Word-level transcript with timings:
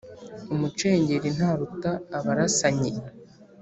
umucengeli 0.53 1.27
ntaruta 1.37 1.91
abarasanyi 2.17 2.91